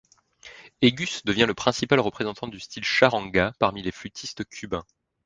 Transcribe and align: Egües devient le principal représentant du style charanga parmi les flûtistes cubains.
Egües 0.81 1.23
devient 1.25 1.45
le 1.47 1.53
principal 1.53 1.99
représentant 1.99 2.47
du 2.47 2.59
style 2.59 2.83
charanga 2.83 3.53
parmi 3.59 3.83
les 3.83 3.91
flûtistes 3.91 4.43
cubains. 4.45 4.83